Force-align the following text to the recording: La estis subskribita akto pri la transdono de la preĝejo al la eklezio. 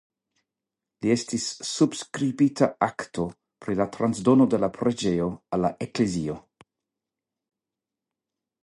La 1.05 1.11
estis 1.15 1.43
subskribita 1.71 2.69
akto 2.87 3.27
pri 3.65 3.77
la 3.83 3.87
transdono 3.99 4.49
de 4.55 4.61
la 4.65 4.71
preĝejo 4.79 5.29
al 5.59 5.65
la 5.67 5.73
eklezio. 5.89 6.41